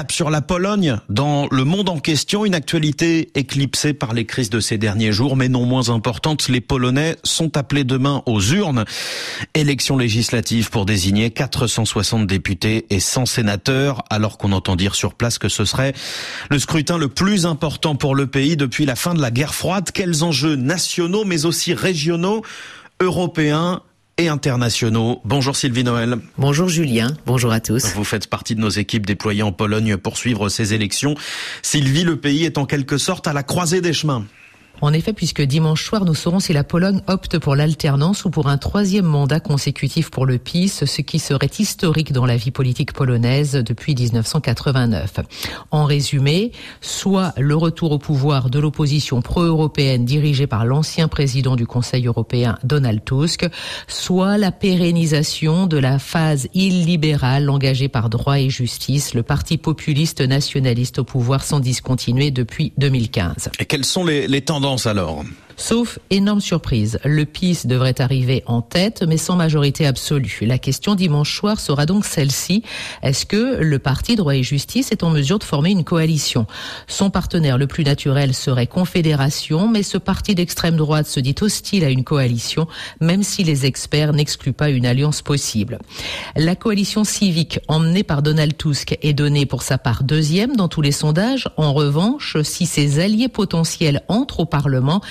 cap 0.00 0.12
sur 0.12 0.30
la 0.30 0.40
Pologne. 0.40 0.96
Dans 1.10 1.46
le 1.50 1.64
monde 1.64 1.90
en 1.90 1.98
question, 1.98 2.46
une 2.46 2.54
actualité 2.54 3.30
éclipsée 3.34 3.92
par 3.92 4.14
les 4.14 4.24
crises 4.24 4.48
de 4.48 4.58
ces 4.58 4.78
derniers 4.78 5.12
jours, 5.12 5.36
mais 5.36 5.50
non 5.50 5.66
moins 5.66 5.90
importante. 5.90 6.48
Les 6.48 6.62
Polonais 6.62 7.16
sont 7.22 7.58
appelés 7.58 7.84
demain 7.84 8.22
aux 8.24 8.40
urnes. 8.40 8.86
Élections 9.52 9.98
législatives 9.98 10.70
pour 10.70 10.86
désigner 10.86 11.30
460 11.30 12.26
députés 12.26 12.86
et 12.88 12.98
100 12.98 13.26
sénateurs, 13.26 14.02
alors 14.08 14.38
qu'on 14.38 14.52
entend 14.52 14.74
dire 14.74 14.94
sur 14.94 15.12
place 15.12 15.36
que 15.36 15.50
ce 15.50 15.66
serait 15.66 15.92
le 16.50 16.58
scrutin 16.58 16.96
le 16.96 17.08
plus 17.08 17.44
important 17.44 17.94
pour 17.94 18.14
le 18.14 18.26
pays 18.26 18.56
depuis 18.56 18.86
la 18.86 18.96
fin 18.96 19.12
de 19.12 19.20
la 19.20 19.30
guerre 19.30 19.54
froide. 19.54 19.90
Quels 19.92 20.24
enjeux 20.24 20.56
nationaux, 20.56 21.26
mais 21.26 21.44
aussi 21.44 21.74
régionaux, 21.74 22.40
européens 23.02 23.82
et 24.20 24.28
internationaux. 24.28 25.20
Bonjour 25.24 25.56
Sylvie 25.56 25.84
Noël. 25.84 26.16
Bonjour 26.36 26.68
Julien, 26.68 27.16
bonjour 27.26 27.52
à 27.52 27.60
tous. 27.60 27.94
Vous 27.94 28.04
faites 28.04 28.26
partie 28.26 28.54
de 28.54 28.60
nos 28.60 28.68
équipes 28.68 29.06
déployées 29.06 29.42
en 29.42 29.52
Pologne 29.52 29.96
pour 29.96 30.18
suivre 30.18 30.48
ces 30.48 30.74
élections. 30.74 31.14
Sylvie, 31.62 32.04
le 32.04 32.16
pays 32.16 32.44
est 32.44 32.58
en 32.58 32.66
quelque 32.66 32.98
sorte 32.98 33.26
à 33.26 33.32
la 33.32 33.42
croisée 33.42 33.80
des 33.80 33.92
chemins. 33.92 34.24
En 34.82 34.94
effet, 34.94 35.12
puisque 35.12 35.42
dimanche 35.42 35.84
soir, 35.84 36.06
nous 36.06 36.14
saurons 36.14 36.40
si 36.40 36.54
la 36.54 36.64
Pologne 36.64 37.02
opte 37.06 37.38
pour 37.38 37.54
l'alternance 37.54 38.24
ou 38.24 38.30
pour 38.30 38.48
un 38.48 38.56
troisième 38.56 39.04
mandat 39.04 39.38
consécutif 39.38 40.10
pour 40.10 40.24
le 40.24 40.38
PiS, 40.38 40.84
ce 40.86 41.02
qui 41.02 41.18
serait 41.18 41.50
historique 41.58 42.12
dans 42.12 42.24
la 42.24 42.38
vie 42.38 42.50
politique 42.50 42.94
polonaise 42.94 43.52
depuis 43.52 43.94
1989. 43.94 45.20
En 45.70 45.84
résumé, 45.84 46.52
soit 46.80 47.34
le 47.36 47.54
retour 47.56 47.92
au 47.92 47.98
pouvoir 47.98 48.48
de 48.48 48.58
l'opposition 48.58 49.20
pro-européenne 49.20 50.06
dirigée 50.06 50.46
par 50.46 50.64
l'ancien 50.64 51.08
président 51.08 51.56
du 51.56 51.66
Conseil 51.66 52.06
européen 52.06 52.58
Donald 52.64 53.04
Tusk, 53.04 53.46
soit 53.86 54.38
la 54.38 54.50
pérennisation 54.50 55.66
de 55.66 55.76
la 55.76 55.98
phase 55.98 56.48
illibérale 56.54 57.50
engagée 57.50 57.88
par 57.88 58.08
droit 58.08 58.38
et 58.38 58.48
justice, 58.48 59.12
le 59.12 59.22
parti 59.22 59.58
populiste 59.58 60.22
nationaliste 60.22 61.00
au 61.00 61.04
pouvoir 61.04 61.44
sans 61.44 61.60
discontinuer 61.60 62.30
depuis 62.30 62.72
2015. 62.78 63.50
Et 63.58 63.66
quelles 63.66 63.84
sont 63.84 64.04
les, 64.04 64.26
les 64.26 64.40
tendances 64.40 64.69
alors 64.86 65.24
Sauf 65.60 65.98
énorme 66.08 66.40
surprise, 66.40 66.98
le 67.04 67.26
PIS 67.26 67.66
devrait 67.66 68.00
arriver 68.00 68.42
en 68.46 68.62
tête, 68.62 69.04
mais 69.06 69.18
sans 69.18 69.36
majorité 69.36 69.86
absolue. 69.86 70.38
La 70.40 70.56
question 70.56 70.94
dimanche 70.94 71.36
soir 71.36 71.60
sera 71.60 71.84
donc 71.84 72.06
celle-ci. 72.06 72.62
Est-ce 73.02 73.26
que 73.26 73.56
le 73.56 73.78
parti 73.78 74.16
Droit 74.16 74.34
et 74.34 74.42
Justice 74.42 74.90
est 74.90 75.04
en 75.04 75.10
mesure 75.10 75.38
de 75.38 75.44
former 75.44 75.70
une 75.70 75.84
coalition? 75.84 76.46
Son 76.86 77.10
partenaire 77.10 77.58
le 77.58 77.66
plus 77.66 77.84
naturel 77.84 78.32
serait 78.32 78.66
Confédération, 78.66 79.68
mais 79.68 79.82
ce 79.82 79.98
parti 79.98 80.34
d'extrême 80.34 80.76
droite 80.76 81.06
se 81.06 81.20
dit 81.20 81.34
hostile 81.42 81.84
à 81.84 81.90
une 81.90 82.04
coalition, 82.04 82.66
même 83.02 83.22
si 83.22 83.44
les 83.44 83.66
experts 83.66 84.14
n'excluent 84.14 84.54
pas 84.54 84.70
une 84.70 84.86
alliance 84.86 85.20
possible. 85.20 85.78
La 86.36 86.56
coalition 86.56 87.04
civique 87.04 87.60
emmenée 87.68 88.02
par 88.02 88.22
Donald 88.22 88.56
Tusk 88.56 88.96
est 89.02 89.12
donnée 89.12 89.44
pour 89.44 89.62
sa 89.62 89.76
part 89.76 90.04
deuxième 90.04 90.56
dans 90.56 90.68
tous 90.68 90.80
les 90.80 90.90
sondages. 90.90 91.50
En 91.58 91.74
revanche, 91.74 92.38
si 92.44 92.64
ses 92.64 92.98
alliés 92.98 93.28
potentiels 93.28 94.00
entrent 94.08 94.40
au 94.40 94.46
Parlement, 94.46 95.02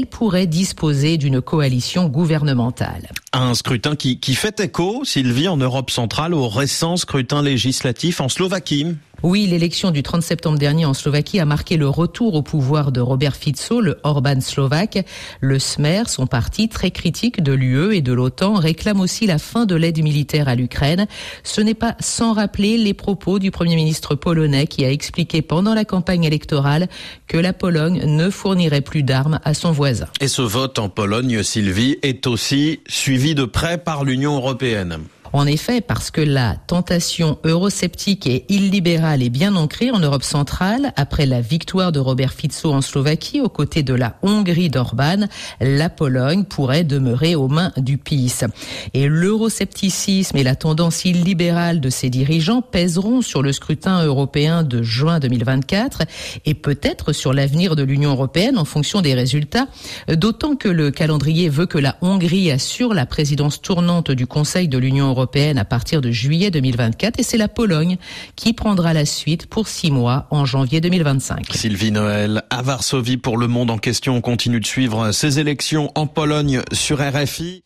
pourrait 0.00 0.46
disposer 0.46 1.18
d'une 1.18 1.40
coalition 1.40 2.08
gouvernementale. 2.08 3.08
Un 3.34 3.54
scrutin 3.54 3.96
qui, 3.96 4.20
qui 4.20 4.34
fait 4.34 4.60
écho, 4.60 5.06
Sylvie, 5.06 5.48
en 5.48 5.56
Europe 5.56 5.90
centrale, 5.90 6.34
au 6.34 6.48
récent 6.48 6.98
scrutin 6.98 7.40
législatif 7.40 8.20
en 8.20 8.28
Slovaquie. 8.28 8.86
Oui, 9.22 9.46
l'élection 9.46 9.92
du 9.92 10.02
30 10.02 10.20
septembre 10.20 10.58
dernier 10.58 10.84
en 10.84 10.94
Slovaquie 10.94 11.38
a 11.38 11.44
marqué 11.44 11.76
le 11.76 11.88
retour 11.88 12.34
au 12.34 12.42
pouvoir 12.42 12.90
de 12.90 13.00
Robert 13.00 13.36
Fico, 13.36 13.80
le 13.80 14.00
Orban 14.02 14.40
slovaque. 14.40 15.06
Le 15.40 15.60
Smer, 15.60 16.08
son 16.08 16.26
parti 16.26 16.68
très 16.68 16.90
critique 16.90 17.40
de 17.40 17.52
l'UE 17.52 17.94
et 17.94 18.00
de 18.00 18.12
l'OTAN, 18.12 18.54
réclame 18.54 18.98
aussi 18.98 19.28
la 19.28 19.38
fin 19.38 19.64
de 19.64 19.76
l'aide 19.76 20.02
militaire 20.02 20.48
à 20.48 20.56
l'Ukraine. 20.56 21.06
Ce 21.44 21.60
n'est 21.60 21.74
pas 21.74 21.94
sans 22.00 22.32
rappeler 22.32 22.76
les 22.76 22.94
propos 22.94 23.38
du 23.38 23.52
Premier 23.52 23.76
ministre 23.76 24.16
polonais 24.16 24.66
qui 24.66 24.84
a 24.84 24.90
expliqué 24.90 25.40
pendant 25.40 25.74
la 25.74 25.84
campagne 25.84 26.24
électorale 26.24 26.88
que 27.28 27.38
la 27.38 27.52
Pologne 27.52 28.02
ne 28.04 28.28
fournirait 28.28 28.80
plus 28.80 29.04
d'armes 29.04 29.38
à 29.44 29.54
son 29.54 29.70
voisin. 29.70 30.08
Et 30.20 30.26
ce 30.26 30.42
vote 30.42 30.80
en 30.80 30.88
Pologne, 30.88 31.44
Sylvie, 31.44 31.96
est 32.02 32.26
aussi 32.26 32.80
suivi 33.22 33.36
de 33.36 33.44
près 33.44 33.78
par 33.78 34.02
l'Union 34.02 34.34
européenne. 34.34 34.98
En 35.34 35.46
effet, 35.46 35.80
parce 35.80 36.10
que 36.10 36.20
la 36.20 36.56
tentation 36.66 37.38
eurosceptique 37.44 38.26
et 38.26 38.44
illibérale 38.50 39.22
est 39.22 39.30
bien 39.30 39.56
ancrée 39.56 39.90
en 39.90 39.98
Europe 39.98 40.24
centrale, 40.24 40.92
après 40.96 41.24
la 41.24 41.40
victoire 41.40 41.90
de 41.90 41.98
Robert 41.98 42.34
Fico 42.34 42.70
en 42.70 42.82
Slovaquie 42.82 43.40
aux 43.40 43.48
côtés 43.48 43.82
de 43.82 43.94
la 43.94 44.18
Hongrie 44.22 44.68
d'Orban, 44.68 45.26
la 45.62 45.88
Pologne 45.88 46.44
pourrait 46.44 46.84
demeurer 46.84 47.34
aux 47.34 47.48
mains 47.48 47.72
du 47.78 47.96
PiS. 47.96 48.44
Et 48.92 49.08
l'euroscepticisme 49.08 50.36
et 50.36 50.42
la 50.42 50.54
tendance 50.54 51.06
illibérale 51.06 51.80
de 51.80 51.88
ses 51.88 52.10
dirigeants 52.10 52.60
pèseront 52.60 53.22
sur 53.22 53.40
le 53.40 53.52
scrutin 53.52 54.04
européen 54.04 54.62
de 54.62 54.82
juin 54.82 55.18
2024 55.18 56.02
et 56.44 56.52
peut-être 56.52 57.14
sur 57.14 57.32
l'avenir 57.32 57.74
de 57.74 57.82
l'Union 57.82 58.10
européenne 58.10 58.58
en 58.58 58.66
fonction 58.66 59.00
des 59.00 59.14
résultats, 59.14 59.68
d'autant 60.08 60.56
que 60.56 60.68
le 60.68 60.90
calendrier 60.90 61.48
veut 61.48 61.66
que 61.66 61.78
la 61.78 61.96
Hongrie 62.02 62.50
assure 62.50 62.92
la 62.92 63.06
présidence 63.06 63.62
tournante 63.62 64.10
du 64.10 64.26
Conseil 64.26 64.68
de 64.68 64.76
l'Union 64.76 65.08
européenne 65.08 65.21
européenne 65.22 65.58
à 65.58 65.64
partir 65.64 66.00
de 66.00 66.10
juillet 66.10 66.50
2024 66.50 67.20
et 67.20 67.22
c'est 67.22 67.36
la 67.36 67.48
Pologne 67.48 67.96
qui 68.34 68.52
prendra 68.52 68.92
la 68.92 69.06
suite 69.06 69.46
pour 69.46 69.68
six 69.68 69.92
mois 69.92 70.26
en 70.30 70.44
janvier 70.44 70.80
2025. 70.80 71.46
Sylvie 71.52 71.92
Noël 71.92 72.42
à 72.50 72.62
Varsovie 72.62 73.18
pour 73.18 73.36
Le 73.36 73.46
Monde 73.46 73.70
en 73.70 73.78
question. 73.78 74.16
On 74.16 74.20
continue 74.20 74.58
de 74.58 74.66
suivre 74.66 75.12
ces 75.12 75.38
élections 75.38 75.92
en 75.94 76.08
Pologne 76.08 76.62
sur 76.72 76.98
RFI. 76.98 77.60